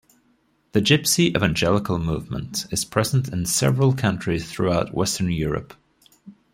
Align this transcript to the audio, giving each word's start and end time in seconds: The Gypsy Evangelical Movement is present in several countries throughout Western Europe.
The 0.71 0.79
Gypsy 0.81 1.27
Evangelical 1.27 1.99
Movement 1.99 2.65
is 2.71 2.83
present 2.83 3.27
in 3.31 3.45
several 3.45 3.93
countries 3.93 4.49
throughout 4.51 4.95
Western 4.95 5.29
Europe. 5.31 5.75